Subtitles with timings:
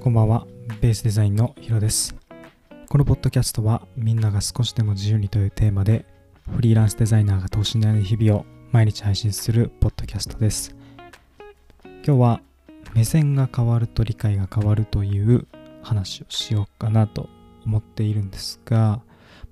[0.00, 0.46] こんばんは、
[0.80, 2.16] ベースデザインのヒロです。
[2.88, 6.06] このポッドキャストはみんなが少しでも自由にというテーマで
[6.56, 10.74] フリーランスデザイナーが等身大の日々を毎日配信するポッドキャストです。
[11.84, 12.40] 今日は
[12.94, 15.46] 目線が変わると理解が変わるという
[15.82, 17.28] 話をしようかなと
[17.66, 19.02] 思っているんですが、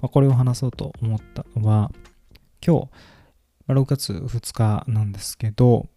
[0.00, 1.92] まあこれを話そうと思ったのは
[2.66, 2.88] 今
[3.68, 5.88] 日6月2日なんですけど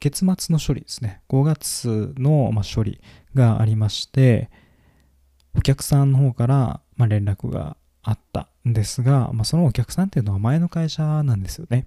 [0.00, 1.22] 月末の処理ですね。
[1.28, 3.00] 5月のま処理
[3.34, 4.50] がありまして
[5.54, 11.86] お客さんの方からま連絡があったんですが、まあ、そのお客さんっていうのは前の会社なんですよね。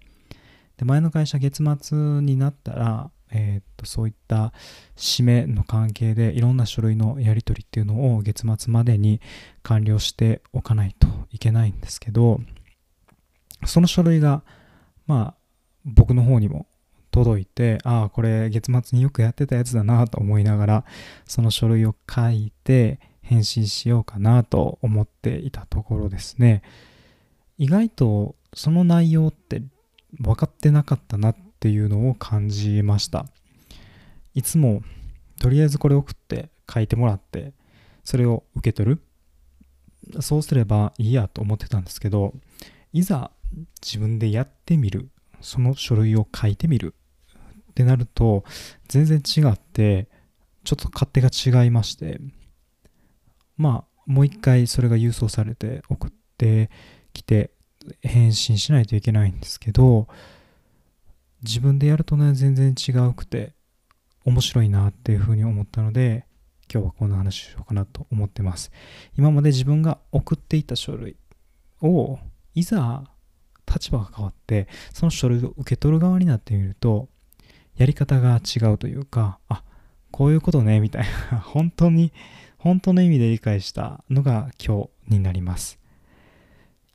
[0.77, 4.51] で前の会社月末になったら、えーっとそういった
[4.97, 9.21] 締めの関係でいろんな書類のやり取りっていうのを月末までに
[9.63, 12.41] 完了しておかないといけないんですけど
[13.65, 14.43] その書類が
[15.07, 15.41] まあ
[15.85, 16.67] 僕の方にも
[17.11, 20.85] 届いてああこれ月末によくやってたやつだなと思いながら
[21.25, 26.63] その書類を書いて返信しようかなと思っていたところですね。
[27.57, 29.61] 意外とその内容って
[30.19, 33.25] 分かってなかったなっていうのを感じました。
[34.33, 34.81] いつも
[35.39, 37.53] とりあえずこれ送って書いてもらって
[38.03, 39.01] それを受け取る。
[40.21, 42.33] そうすればいいやと思ってたんですけど
[42.91, 43.31] いざ
[43.81, 45.09] 自分でやってみる。
[45.41, 46.93] その書類を書いてみる。
[47.71, 48.43] ってなると
[48.87, 50.07] 全然違って
[50.63, 52.19] ちょっと勝手が違いまして
[53.57, 56.69] まあもう一回それが郵送されて送って
[57.13, 57.51] きて
[58.01, 60.07] 返信しないといけないんですけど
[61.43, 63.53] 自分でやるとね全然違うくて
[64.25, 66.25] 面白いなっていうふうに思ったので
[66.71, 68.71] 今日はこんな話しようかなと思ってます。
[69.17, 71.17] 今まで自分が送っていた書類
[71.81, 72.19] を
[72.53, 73.03] いざ
[73.67, 77.09] 立場が変わってその書類を受け取る側になってみると
[77.81, 79.63] やり方が違うというかあ
[80.11, 82.13] こういうことねみたいな 本当に
[82.59, 85.79] 本当の意味で理解したのが今日になります。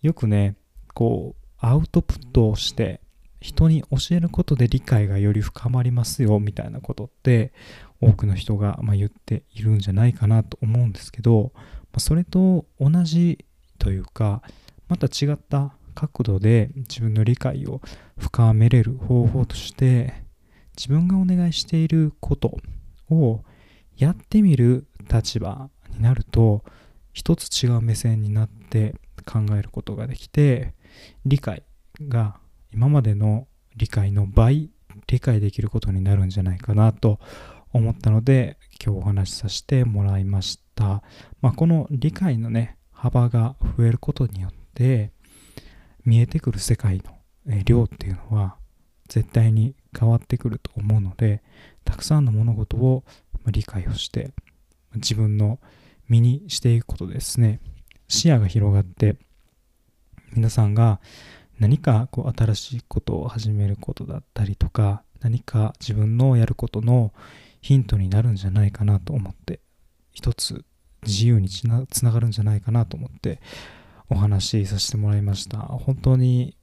[0.00, 0.55] よくね
[0.94, 3.00] こうアウトプットをして
[3.41, 7.53] 人に教えることで理解がより深まりますよみたいなことって
[8.00, 11.62] 多くの人がま言っているんじゃないかなと思うんですけどま
[11.97, 13.44] あそれと同じ
[13.81, 14.41] というか
[14.87, 17.81] また違った角度で自分の理解を
[18.19, 20.25] 深めれる方法として
[20.76, 22.59] 自分がお願いしていること
[23.10, 23.42] を
[23.97, 26.64] やってみる立場になると
[27.12, 28.94] 一つ違う目線になって
[29.25, 30.75] 考えることができて
[31.25, 31.62] 理解
[32.00, 32.38] が
[32.72, 34.70] 今までの理解の倍
[35.06, 37.19] 理解できることになるんじゃないかなと
[37.72, 41.03] 思ったので今日お話しさせてもらいました、
[41.41, 45.12] まあ、この理解のね幅が増えることによって
[46.04, 47.03] 見えてくる世界
[47.47, 48.56] の量っていうのは
[49.09, 51.43] 絶対に変わってくると思うので
[51.84, 53.05] たくさんの物事を
[53.47, 54.33] 理解をして
[54.95, 55.59] 自分の
[56.09, 57.61] 身にしていくことですね。
[58.09, 59.17] 視野が広がって
[60.33, 61.01] 皆さんが
[61.59, 67.13] 何かこう新しいことを始めることだったりとか何か自分のやることの
[67.61, 69.61] ヒントになるんじゃないかなと思って
[70.13, 70.65] 一つ
[71.05, 73.41] 自由につながるんじゃないかなと思って
[74.09, 75.59] お話しさせてもらいました。
[75.59, 76.57] 本当に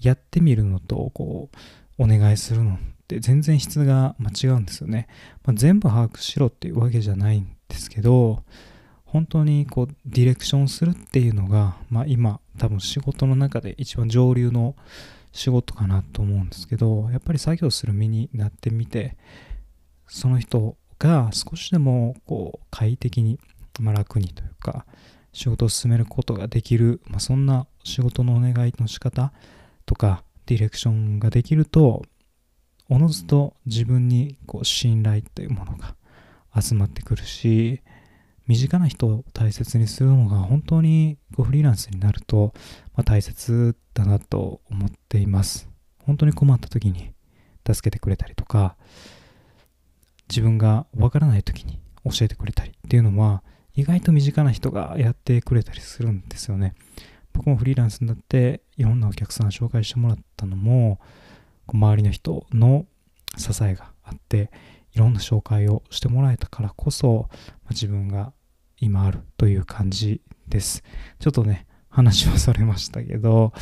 [0.00, 1.56] やってみるのとこう
[1.98, 5.08] お願いするのって全然質がまあ違うんですよね、
[5.44, 8.42] まあ、全部把握しろっていうわけじゃないんですけど
[9.04, 14.74] 本当にこうディレクションするっていうのが、まあ、今多分仕事の中で一番上流の
[15.32, 19.16] 仕事かなと思うんですけどやっぱり作業する身になってみて
[20.08, 23.38] その人が少しでもこう快適に、
[23.80, 24.86] まあ、楽にというか
[25.32, 29.32] 仕事を進めることができる、まあ、そんな仕事のお願いの仕方
[29.86, 32.02] とかディレクションができると
[32.88, 35.94] おのずと自分にこう信頼というものが
[36.60, 37.80] 集まってくるし
[38.46, 42.52] 身近な人を大切にするのが本当にこうフリーランスになると、
[42.94, 45.68] まあ、大切だなと思っています。
[46.04, 47.12] 本当に困った時に
[47.66, 48.76] 助けてくれたりとか
[50.28, 53.42] 自分がわからない時に教えてくれたりっていうのは
[53.74, 56.74] 意外と身近な人がやってくれたりするんですよね。
[57.34, 60.98] 僕もフリーランスになっていろんなお客さん紹介してもらったのも
[61.66, 62.86] 周りの人の
[63.36, 64.50] 支えがあって
[64.94, 67.28] いろんな紹介をしてもらえたからこそ、
[67.64, 68.32] ま自分が
[68.78, 70.84] 今あるという感じです。
[71.18, 73.52] ちょっとね話はそれましたけど、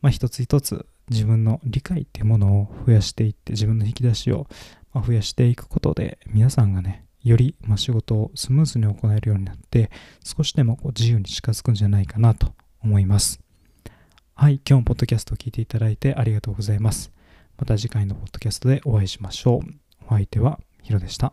[0.00, 4.46] まあ、一つ一つ自分の理解っていうものを増やしていって自分の引き出しを
[4.94, 9.90] 増やしていくことで皆さんがねよりま仕事をスムーズに行えるようになって
[10.24, 12.52] 少しでもこう自由に近づくんじゃないかなと
[12.82, 13.40] 思います。
[14.34, 17.12] はい今日もポッドキャストを聞いていただいてありがとうございます。
[17.56, 19.70] また次回のポッドキャストでお会いしましょう。
[20.06, 21.32] お相手はヒロでした。